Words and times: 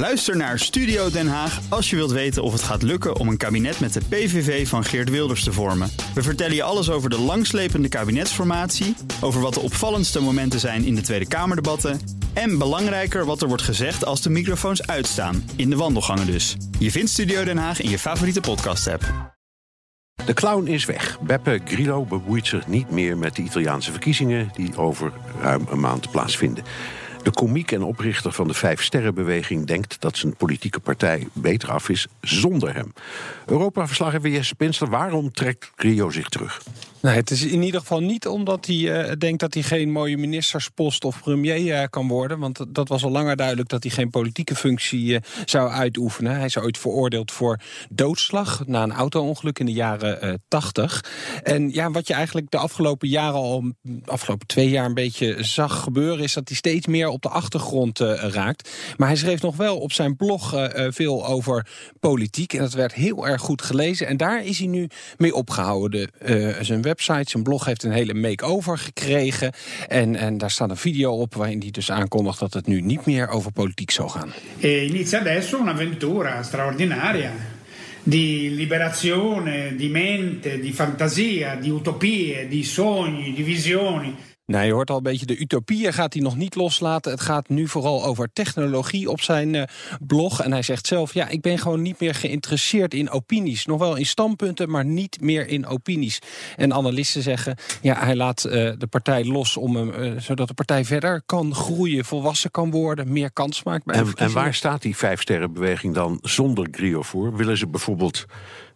Luister 0.00 0.36
naar 0.36 0.58
Studio 0.58 1.10
Den 1.10 1.28
Haag 1.28 1.60
als 1.68 1.90
je 1.90 1.96
wilt 1.96 2.10
weten 2.10 2.42
of 2.42 2.52
het 2.52 2.62
gaat 2.62 2.82
lukken 2.82 3.16
om 3.16 3.28
een 3.28 3.36
kabinet 3.36 3.80
met 3.80 3.92
de 3.92 4.00
PVV 4.08 4.68
van 4.68 4.84
Geert 4.84 5.10
Wilders 5.10 5.44
te 5.44 5.52
vormen. 5.52 5.90
We 6.14 6.22
vertellen 6.22 6.54
je 6.54 6.62
alles 6.62 6.90
over 6.90 7.10
de 7.10 7.18
langslepende 7.18 7.88
kabinetsformatie, 7.88 8.96
over 9.20 9.40
wat 9.40 9.54
de 9.54 9.60
opvallendste 9.60 10.20
momenten 10.20 10.60
zijn 10.60 10.84
in 10.84 10.94
de 10.94 11.00
Tweede 11.00 11.28
Kamerdebatten 11.28 12.00
en 12.32 12.58
belangrijker 12.58 13.24
wat 13.24 13.42
er 13.42 13.48
wordt 13.48 13.62
gezegd 13.62 14.04
als 14.04 14.22
de 14.22 14.30
microfoons 14.30 14.86
uitstaan, 14.86 15.50
in 15.56 15.70
de 15.70 15.76
wandelgangen 15.76 16.26
dus. 16.26 16.56
Je 16.78 16.90
vindt 16.90 17.10
Studio 17.10 17.44
Den 17.44 17.58
Haag 17.58 17.80
in 17.80 17.90
je 17.90 17.98
favoriete 17.98 18.40
podcast-app. 18.40 19.34
De 20.26 20.34
clown 20.34 20.66
is 20.66 20.84
weg. 20.84 21.20
Beppe 21.20 21.60
Grillo 21.64 22.04
bemoeit 22.04 22.46
zich 22.46 22.66
niet 22.66 22.90
meer 22.90 23.18
met 23.18 23.36
de 23.36 23.42
Italiaanse 23.42 23.90
verkiezingen 23.90 24.50
die 24.52 24.76
over 24.76 25.12
ruim 25.40 25.66
een 25.70 25.80
maand 25.80 26.10
plaatsvinden. 26.10 26.64
De 27.22 27.30
komiek 27.30 27.72
en 27.72 27.82
oprichter 27.82 28.32
van 28.32 28.48
de 28.48 28.54
Vijf 28.54 28.82
Sterrenbeweging 28.82 29.66
denkt 29.66 30.00
dat 30.00 30.16
zijn 30.16 30.36
politieke 30.36 30.80
partij 30.80 31.28
beter 31.32 31.70
af 31.70 31.88
is 31.88 32.06
zonder 32.20 32.74
hem. 32.74 32.92
Europa-verslaggever 33.46 34.30
Jesse 34.30 34.54
Pinsler, 34.54 34.90
waarom 34.90 35.32
trekt 35.32 35.70
Grillo 35.74 36.10
zich 36.10 36.28
terug? 36.28 36.62
Nee, 37.02 37.14
het 37.14 37.30
is 37.30 37.44
in 37.44 37.62
ieder 37.62 37.80
geval 37.80 38.00
niet 38.00 38.26
omdat 38.26 38.66
hij 38.66 38.76
uh, 38.76 39.12
denkt 39.18 39.40
dat 39.40 39.54
hij 39.54 39.62
geen 39.62 39.90
mooie 39.90 40.16
ministerspost 40.16 41.04
of 41.04 41.20
premier 41.20 41.58
uh, 41.60 41.84
kan 41.90 42.08
worden. 42.08 42.38
Want 42.38 42.60
dat 42.68 42.88
was 42.88 43.04
al 43.04 43.10
langer 43.10 43.36
duidelijk 43.36 43.68
dat 43.68 43.82
hij 43.82 43.92
geen 43.92 44.10
politieke 44.10 44.54
functie 44.54 45.12
uh, 45.12 45.18
zou 45.44 45.70
uitoefenen. 45.70 46.36
Hij 46.36 46.44
is 46.44 46.58
ooit 46.58 46.78
veroordeeld 46.78 47.32
voor 47.32 47.60
doodslag 47.90 48.66
na 48.66 48.82
een 48.82 48.92
auto-ongeluk 48.92 49.58
in 49.58 49.66
de 49.66 49.72
jaren 49.72 50.42
80. 50.48 51.04
En 51.42 51.72
ja, 51.72 51.90
wat 51.90 52.06
je 52.06 52.14
eigenlijk 52.14 52.50
de 52.50 52.58
afgelopen 52.58 53.08
jaren 53.08 53.34
al, 53.34 53.72
afgelopen 54.04 54.46
twee 54.46 54.68
jaar 54.68 54.84
een 54.84 54.94
beetje 54.94 55.36
zag 55.44 55.82
gebeuren, 55.82 56.24
is 56.24 56.32
dat 56.32 56.48
hij 56.48 56.56
steeds 56.56 56.86
meer 56.86 57.08
op 57.10 57.22
de 57.22 57.28
achtergrond 57.28 57.98
raakt. 57.98 58.70
Maar 58.96 59.08
hij 59.08 59.16
schreef 59.16 59.42
nog 59.42 59.56
wel 59.56 59.78
op 59.78 59.92
zijn 59.92 60.16
blog 60.16 60.54
veel 60.74 61.26
over 61.26 61.66
politiek. 62.00 62.52
En 62.52 62.60
dat 62.60 62.72
werd 62.72 62.94
heel 62.94 63.26
erg 63.26 63.40
goed 63.40 63.62
gelezen. 63.62 64.06
En 64.06 64.16
daar 64.16 64.44
is 64.44 64.58
hij 64.58 64.66
nu 64.66 64.88
mee 65.18 65.34
opgehouden. 65.34 66.10
zijn 66.60 66.82
website. 66.82 67.30
Zijn 67.30 67.42
blog 67.42 67.64
heeft 67.64 67.82
een 67.82 67.92
hele 67.92 68.14
make-over 68.14 68.78
gekregen. 68.78 69.52
En, 69.88 70.16
en 70.16 70.38
daar 70.38 70.50
staat 70.50 70.70
een 70.70 70.76
video 70.76 71.12
op 71.12 71.34
waarin 71.34 71.60
hij 71.60 71.70
dus 71.70 71.90
aankondigt 71.90 72.38
dat 72.38 72.54
het 72.54 72.66
nu 72.66 72.80
niet 72.80 73.06
meer 73.06 73.28
over 73.28 73.52
politiek 73.52 73.90
zou 73.90 74.08
gaan. 74.08 74.32
Inizia 74.58 75.20
adesso 75.20 75.58
un'avventura 75.60 76.42
straordinaria 76.42 77.32
di 78.02 78.54
liberazione, 78.54 79.76
di 79.76 79.88
mente, 79.88 80.58
di 80.58 80.72
fantasia, 80.72 81.56
di 81.56 81.68
utopie, 81.68 82.48
di 82.48 82.64
sogni, 82.64 83.32
di 83.32 83.42
visioni. 83.42 84.14
Nou, 84.50 84.64
je 84.64 84.72
hoort 84.72 84.90
al 84.90 84.96
een 84.96 85.02
beetje 85.02 85.26
de 85.26 85.38
utopieën 85.38 85.92
gaat 85.92 86.12
hij 86.12 86.22
nog 86.22 86.36
niet 86.36 86.54
loslaten. 86.54 87.12
Het 87.12 87.20
gaat 87.20 87.48
nu 87.48 87.68
vooral 87.68 88.04
over 88.04 88.32
technologie 88.32 89.10
op 89.10 89.20
zijn 89.20 89.54
uh, 89.54 89.62
blog. 90.06 90.40
En 90.40 90.52
hij 90.52 90.62
zegt 90.62 90.86
zelf, 90.86 91.14
ja, 91.14 91.28
ik 91.28 91.40
ben 91.40 91.58
gewoon 91.58 91.82
niet 91.82 92.00
meer 92.00 92.14
geïnteresseerd 92.14 92.94
in 92.94 93.10
opinies. 93.10 93.66
Nog 93.66 93.78
wel 93.78 93.96
in 93.96 94.06
standpunten, 94.06 94.70
maar 94.70 94.84
niet 94.84 95.20
meer 95.20 95.48
in 95.48 95.66
opinies. 95.66 96.18
En 96.56 96.74
analisten 96.74 97.22
zeggen, 97.22 97.56
ja, 97.82 98.04
hij 98.04 98.16
laat 98.16 98.44
uh, 98.44 98.52
de 98.52 98.86
partij 98.90 99.24
los... 99.24 99.56
Om 99.56 99.76
hem, 99.76 99.88
uh, 99.88 100.20
zodat 100.20 100.48
de 100.48 100.54
partij 100.54 100.84
verder 100.84 101.22
kan 101.26 101.54
groeien, 101.54 102.04
volwassen 102.04 102.50
kan 102.50 102.70
worden... 102.70 103.12
meer 103.12 103.32
kans 103.32 103.62
maakt 103.62 103.84
bij 103.84 103.96
en, 103.96 104.12
en 104.14 104.32
waar 104.32 104.54
staat 104.54 104.82
die 104.82 104.96
vijfsterrenbeweging 104.96 105.94
dan 105.94 106.18
zonder 106.22 106.68
Grio 106.70 107.02
voor? 107.02 107.36
Willen 107.36 107.58
ze 107.58 107.66
bijvoorbeeld 107.66 108.26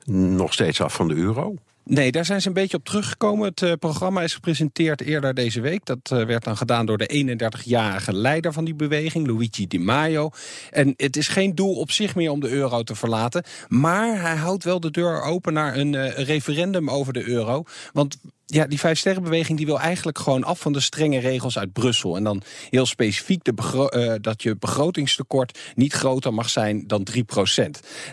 nog 0.06 0.52
steeds 0.52 0.80
af 0.80 0.94
van 0.94 1.08
de 1.08 1.14
euro? 1.14 1.54
Nee, 1.84 2.12
daar 2.12 2.24
zijn 2.24 2.40
ze 2.40 2.48
een 2.48 2.54
beetje 2.54 2.76
op 2.76 2.84
teruggekomen. 2.84 3.48
Het 3.48 3.60
uh, 3.60 3.72
programma 3.72 4.22
is 4.22 4.34
gepresenteerd 4.34 5.00
eerder 5.00 5.34
deze 5.34 5.60
week. 5.60 5.84
Dat 5.84 6.10
uh, 6.12 6.24
werd 6.24 6.44
dan 6.44 6.56
gedaan 6.56 6.86
door 6.86 6.98
de 6.98 7.38
31-jarige 7.62 8.12
leider 8.12 8.52
van 8.52 8.64
die 8.64 8.74
beweging, 8.74 9.26
Luigi 9.26 9.66
Di 9.66 9.78
Maio. 9.78 10.30
En 10.70 10.94
het 10.96 11.16
is 11.16 11.28
geen 11.28 11.54
doel 11.54 11.74
op 11.74 11.90
zich 11.90 12.14
meer 12.14 12.30
om 12.30 12.40
de 12.40 12.48
euro 12.48 12.82
te 12.82 12.94
verlaten. 12.94 13.44
Maar 13.68 14.20
hij 14.20 14.36
houdt 14.36 14.64
wel 14.64 14.80
de 14.80 14.90
deur 14.90 15.22
open 15.22 15.52
naar 15.52 15.76
een 15.76 15.92
uh, 15.92 16.18
referendum 16.18 16.90
over 16.90 17.12
de 17.12 17.28
euro. 17.28 17.64
Want 17.92 18.16
ja, 18.46 18.66
die 18.66 18.78
vijfsterrenbeweging 18.78 19.56
die 19.56 19.66
wil 19.66 19.80
eigenlijk 19.80 20.18
gewoon 20.18 20.44
af 20.44 20.60
van 20.60 20.72
de 20.72 20.80
strenge 20.80 21.18
regels 21.18 21.58
uit 21.58 21.72
Brussel. 21.72 22.16
En 22.16 22.24
dan 22.24 22.42
heel 22.70 22.86
specifiek 22.86 23.44
de 23.44 23.52
uh, 23.96 24.14
dat 24.20 24.42
je 24.42 24.56
begrotingstekort 24.56 25.58
niet 25.74 25.92
groter 25.92 26.34
mag 26.34 26.50
zijn 26.50 26.86
dan 26.86 27.06
3% 27.10 27.14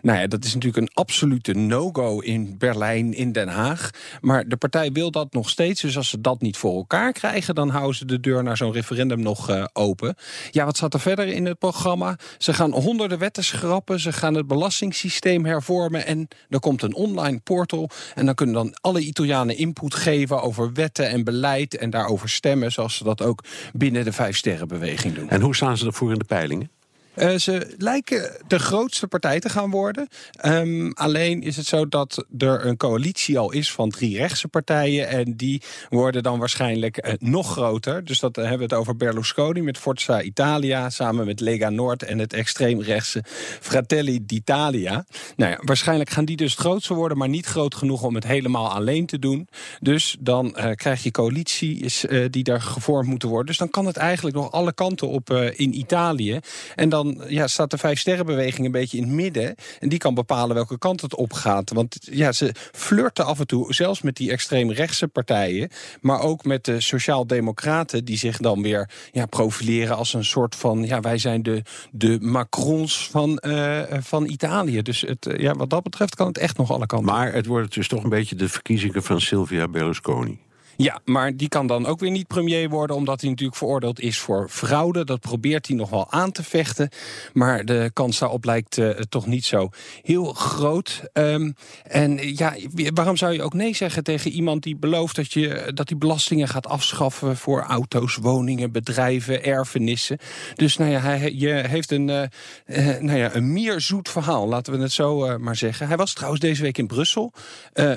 Nou 0.01 0.19
ja, 0.19 0.27
dat 0.27 0.43
is 0.43 0.53
natuurlijk 0.53 0.81
een 0.81 0.93
absolute 0.93 1.53
no-go 1.53 2.19
in 2.19 2.57
Berlijn, 2.57 3.13
in 3.13 3.31
Den 3.31 3.47
Haag. 3.47 3.89
Maar 4.21 4.47
de 4.47 4.57
partij 4.57 4.91
wil 4.91 5.11
dat 5.11 5.33
nog 5.33 5.49
steeds. 5.49 5.81
Dus 5.81 5.97
als 5.97 6.09
ze 6.09 6.21
dat 6.21 6.41
niet 6.41 6.57
voor 6.57 6.75
elkaar 6.75 7.11
krijgen, 7.11 7.55
dan 7.55 7.69
houden 7.69 7.95
ze 7.95 8.05
de 8.05 8.19
deur 8.19 8.43
naar 8.43 8.57
zo'n 8.57 8.71
referendum 8.71 9.21
nog 9.21 9.49
uh, 9.49 9.65
open. 9.73 10.15
Ja, 10.51 10.65
wat 10.65 10.77
staat 10.77 10.93
er 10.93 10.99
verder 10.99 11.27
in 11.27 11.45
het 11.45 11.59
programma? 11.59 12.17
Ze 12.37 12.53
gaan 12.53 12.71
honderden 12.71 13.17
wetten 13.17 13.43
schrappen. 13.43 13.99
Ze 13.99 14.13
gaan 14.13 14.33
het 14.33 14.47
belastingssysteem 14.47 15.45
hervormen. 15.45 16.05
En 16.05 16.27
er 16.49 16.59
komt 16.59 16.81
een 16.81 16.95
online 16.95 17.39
portal. 17.39 17.89
En 18.15 18.25
dan 18.25 18.35
kunnen 18.35 18.55
dan 18.55 18.73
alle 18.81 18.99
Italianen 18.99 19.57
input 19.57 19.95
geven 19.95 20.30
over 20.39 20.73
wetten 20.73 21.09
en 21.09 21.23
beleid 21.23 21.77
en 21.77 21.89
daarover 21.89 22.29
stemmen, 22.29 22.71
zoals 22.71 22.95
ze 22.95 23.03
dat 23.03 23.21
ook 23.21 23.43
binnen 23.73 24.03
de 24.03 24.11
Vijf 24.11 24.37
Sterrenbeweging 24.37 25.15
doen. 25.15 25.29
En 25.29 25.41
hoe 25.41 25.55
staan 25.55 25.77
ze 25.77 25.85
ervoor 25.85 26.11
in 26.11 26.19
de 26.19 26.25
peilingen? 26.25 26.69
Uh, 27.15 27.35
ze 27.35 27.73
lijken 27.77 28.37
de 28.47 28.59
grootste 28.59 29.07
partij 29.07 29.39
te 29.39 29.49
gaan 29.49 29.69
worden. 29.69 30.07
Um, 30.45 30.93
alleen 30.93 31.41
is 31.41 31.57
het 31.57 31.65
zo 31.65 31.87
dat 31.87 32.25
er 32.37 32.65
een 32.65 32.77
coalitie 32.77 33.37
al 33.37 33.51
is 33.51 33.71
van 33.71 33.89
drie 33.89 34.17
rechtse 34.17 34.47
partijen. 34.47 35.07
En 35.07 35.35
die 35.35 35.61
worden 35.89 36.23
dan 36.23 36.39
waarschijnlijk 36.39 37.07
uh, 37.07 37.13
nog 37.19 37.51
groter. 37.51 38.05
Dus 38.05 38.19
dat 38.19 38.37
uh, 38.37 38.43
hebben 38.43 38.67
we 38.67 38.73
het 38.73 38.81
over 38.81 38.95
Berlusconi 38.95 39.61
met 39.61 39.77
Forza 39.77 40.21
Italia. 40.21 40.89
Samen 40.89 41.25
met 41.25 41.39
Lega 41.39 41.69
Noord 41.69 42.03
en 42.03 42.19
het 42.19 42.33
extreemrechtse 42.33 43.23
Fratelli 43.59 44.25
d'Italia. 44.25 45.05
Nou 45.35 45.51
ja, 45.51 45.57
waarschijnlijk 45.61 46.09
gaan 46.09 46.25
die 46.25 46.37
dus 46.37 46.51
het 46.51 46.59
grootste 46.59 46.93
worden. 46.93 47.17
Maar 47.17 47.29
niet 47.29 47.45
groot 47.45 47.75
genoeg 47.75 48.03
om 48.03 48.15
het 48.15 48.27
helemaal 48.27 48.69
alleen 48.69 49.05
te 49.05 49.19
doen. 49.19 49.47
Dus 49.79 50.17
dan 50.19 50.55
krijg 50.75 51.03
je 51.03 51.11
coalities 51.11 52.05
die 52.29 52.43
daar 52.43 52.61
gevormd 52.61 53.09
moeten 53.09 53.29
worden. 53.29 53.47
Dus 53.47 53.57
dan 53.57 53.69
kan 53.69 53.85
het 53.85 53.97
eigenlijk 53.97 54.35
nog 54.35 54.51
alle 54.51 54.73
kanten 54.73 55.07
op 55.07 55.29
in 55.55 55.77
Italië. 55.77 56.39
En 56.75 56.89
dan 56.89 57.10
ja, 57.27 57.47
staat 57.47 57.71
de 57.71 57.77
Vijf 57.77 57.99
Sterrenbeweging 57.99 58.65
een 58.65 58.71
beetje 58.71 58.97
in 58.97 59.03
het 59.03 59.11
midden. 59.11 59.55
En 59.79 59.89
die 59.89 59.99
kan 59.99 60.13
bepalen 60.13 60.55
welke 60.55 60.77
kant 60.77 61.01
het 61.01 61.15
op 61.15 61.33
gaat. 61.33 61.71
Want 61.73 61.97
ja, 62.01 62.31
ze 62.31 62.53
flirten 62.71 63.25
af 63.25 63.39
en 63.39 63.47
toe, 63.47 63.73
zelfs 63.73 64.01
met 64.01 64.15
die 64.15 64.31
extreemrechtse 64.31 65.07
partijen. 65.07 65.69
Maar 66.01 66.19
ook 66.19 66.45
met 66.45 66.65
de 66.65 66.81
Sociaal-Democraten, 66.81 68.05
die 68.05 68.17
zich 68.17 68.37
dan 68.37 68.61
weer 68.61 68.89
ja, 69.11 69.25
profileren 69.25 69.95
als 69.95 70.13
een 70.13 70.25
soort 70.25 70.55
van. 70.55 70.83
Ja, 70.85 70.99
wij 70.99 71.17
zijn 71.17 71.43
de, 71.43 71.61
de 71.91 72.17
Macrons 72.21 73.09
van, 73.09 73.43
uh, 73.45 73.81
van 73.99 74.25
Italië. 74.25 74.81
Dus 74.81 75.01
het, 75.01 75.29
ja, 75.37 75.53
wat 75.53 75.69
dat 75.69 75.83
betreft 75.83 76.15
kan 76.15 76.27
het 76.27 76.37
echt 76.37 76.57
nog 76.57 76.71
alle 76.71 76.85
kanten. 76.85 77.13
Maar 77.13 77.33
het 77.33 77.45
wordt 77.45 77.73
dus 77.73 77.87
toch 77.87 78.03
een 78.03 78.09
beetje 78.09 78.35
de 78.35 78.49
verkiezingen 78.49 79.03
van 79.03 79.21
Silvia 79.21 79.67
Berlusconi. 79.67 80.39
Ja, 80.77 80.99
maar 81.05 81.37
die 81.37 81.49
kan 81.49 81.67
dan 81.67 81.85
ook 81.85 81.99
weer 81.99 82.11
niet 82.11 82.27
premier 82.27 82.69
worden, 82.69 82.95
omdat 82.95 83.21
hij 83.21 83.29
natuurlijk 83.29 83.57
veroordeeld 83.57 83.99
is 83.99 84.19
voor 84.19 84.49
fraude. 84.49 85.05
Dat 85.05 85.19
probeert 85.19 85.67
hij 85.67 85.75
nog 85.75 85.89
wel 85.89 86.11
aan 86.11 86.31
te 86.31 86.43
vechten. 86.43 86.89
Maar 87.33 87.65
de 87.65 87.91
kans 87.93 88.19
daarop 88.19 88.45
lijkt 88.45 88.77
uh, 88.77 88.89
toch 88.89 89.25
niet 89.25 89.45
zo 89.45 89.69
heel 90.01 90.33
groot. 90.33 91.01
Um, 91.13 91.55
en 91.83 92.35
ja, 92.35 92.55
waarom 92.93 93.17
zou 93.17 93.33
je 93.33 93.43
ook 93.43 93.53
nee 93.53 93.75
zeggen 93.75 94.03
tegen 94.03 94.31
iemand 94.31 94.63
die 94.63 94.75
belooft 94.75 95.15
dat 95.15 95.33
je 95.33 95.71
dat 95.73 95.87
die 95.87 95.97
belastingen 95.97 96.47
gaat 96.47 96.67
afschaffen 96.67 97.37
voor 97.37 97.61
auto's, 97.61 98.15
woningen, 98.15 98.71
bedrijven, 98.71 99.43
erfenissen? 99.43 100.17
Dus 100.55 100.77
nou 100.77 100.91
ja, 100.91 100.99
hij 100.99 101.33
je 101.35 101.49
heeft 101.49 101.91
een, 101.91 102.07
uh, 102.07 102.99
nou 102.99 103.17
ja, 103.17 103.35
een 103.35 103.53
meer 103.53 103.81
zoet 103.81 104.09
verhaal, 104.09 104.47
laten 104.47 104.73
we 104.73 104.79
het 104.79 104.91
zo 104.91 105.37
maar 105.39 105.55
zeggen. 105.55 105.87
Hij 105.87 105.97
was 105.97 106.13
trouwens 106.13 106.41
deze 106.41 106.61
week 106.61 106.77
in 106.77 106.87
Brussel. 106.87 107.33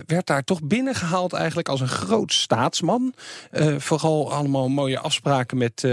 werd 0.06 0.26
daar 0.26 0.44
toch 0.44 0.62
binnengehaald 0.62 1.32
eigenlijk 1.32 1.68
als 1.68 1.80
een 1.80 1.88
groot 1.88 2.32
staat 2.32 2.73
staatsman. 2.74 3.14
Uh, 3.52 3.78
vooral 3.78 4.32
allemaal 4.32 4.68
mooie 4.68 4.98
afspraken 4.98 5.58
met 5.58 5.82
uh, 5.82 5.90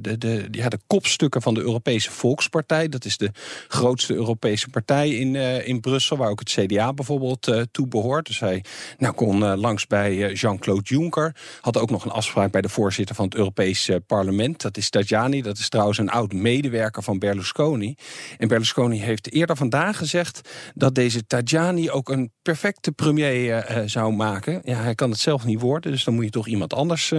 de, 0.00 0.18
de, 0.18 0.48
ja, 0.50 0.68
de 0.68 0.78
kopstukken 0.86 1.42
van 1.42 1.54
de 1.54 1.60
Europese 1.60 2.10
Volkspartij. 2.10 2.88
Dat 2.88 3.04
is 3.04 3.16
de 3.16 3.30
grootste 3.68 4.14
Europese 4.14 4.68
partij 4.68 5.10
in, 5.10 5.36
in 5.64 5.80
Brussel, 5.80 6.16
waar 6.16 6.30
ook 6.30 6.38
het 6.38 6.50
CDA 6.50 6.92
bijvoorbeeld 6.92 7.68
toe 7.70 7.86
behoort. 7.86 8.26
Dus 8.26 8.40
hij 8.40 8.64
nou, 8.98 9.14
kon 9.14 9.54
langs 9.54 9.86
bij 9.86 10.32
Jean-Claude 10.32 10.82
Juncker. 10.82 11.34
Had 11.60 11.78
ook 11.78 11.90
nog 11.90 12.04
een 12.04 12.10
afspraak 12.10 12.50
bij 12.50 12.60
de 12.60 12.68
voorzitter 12.68 13.14
van 13.14 13.24
het 13.24 13.34
Europese 13.34 14.02
parlement. 14.06 14.60
Dat 14.60 14.76
is 14.76 14.90
Tajani. 14.90 15.42
Dat 15.42 15.58
is 15.58 15.68
trouwens 15.68 15.98
een 15.98 16.10
oud 16.10 16.32
medewerker 16.32 17.02
van 17.02 17.18
Berlusconi. 17.18 17.94
En 18.38 18.48
Berlusconi 18.48 19.00
heeft 19.00 19.32
eerder 19.32 19.56
vandaag 19.56 19.96
gezegd 19.96 20.40
dat 20.74 20.94
deze 20.94 21.26
Tajani 21.26 21.90
ook 21.90 22.08
een 22.08 22.32
perfecte 22.42 22.92
premier 22.92 23.82
zou 23.86 24.12
maken. 24.12 24.60
Ja, 24.64 24.82
hij 24.82 24.94
kan 24.94 25.10
het 25.10 25.20
zelf 25.20 25.44
niet 25.44 25.60
worden, 25.60 25.90
dus 25.90 26.04
dan 26.10 26.18
moet 26.18 26.28
je 26.28 26.38
toch 26.38 26.46
iemand 26.46 26.74
anders 26.74 27.12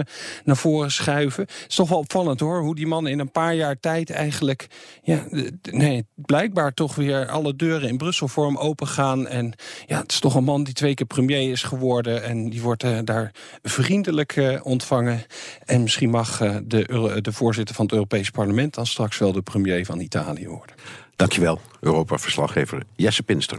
naar 0.44 0.56
voren 0.56 0.90
schuiven. 0.90 1.42
Het 1.42 1.64
is 1.68 1.74
toch 1.74 1.88
wel 1.88 1.98
opvallend 1.98 2.40
hoor, 2.40 2.60
hoe 2.60 2.74
die 2.74 2.86
man 2.86 3.06
in 3.06 3.18
een 3.18 3.30
paar 3.30 3.54
jaar 3.54 3.80
tijd 3.80 4.10
eigenlijk, 4.10 4.66
ja, 5.02 5.26
nee, 5.70 6.06
blijkbaar 6.14 6.74
toch 6.74 6.94
weer 6.94 7.28
alle 7.28 7.56
deuren 7.56 7.88
in 7.88 7.96
Brussel 7.96 8.28
voor 8.28 8.46
hem 8.46 8.56
open 8.56 8.86
gaan. 8.86 9.26
En 9.26 9.52
ja, 9.86 10.00
het 10.00 10.12
is 10.12 10.20
toch 10.20 10.34
een 10.34 10.44
man 10.44 10.64
die 10.64 10.74
twee 10.74 10.94
keer 10.94 11.06
premier 11.06 11.50
is 11.50 11.62
geworden 11.62 12.22
en 12.22 12.50
die 12.50 12.62
wordt 12.62 12.84
daar 13.06 13.30
vriendelijk 13.62 14.60
ontvangen. 14.62 15.24
En 15.64 15.82
misschien 15.82 16.10
mag 16.10 16.38
de, 16.64 17.18
de 17.22 17.32
voorzitter 17.32 17.74
van 17.74 17.84
het 17.84 17.94
Europees 17.94 18.30
Parlement 18.30 18.74
dan 18.74 18.86
straks 18.86 19.18
wel 19.18 19.32
de 19.32 19.42
premier 19.42 19.86
van 19.86 20.00
Italië 20.00 20.48
worden. 20.48 20.76
Dankjewel, 21.16 21.60
Europa-verslaggever 21.80 22.82
Jesse 22.96 23.22
Pinster. 23.22 23.58